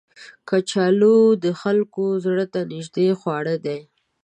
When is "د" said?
1.43-1.45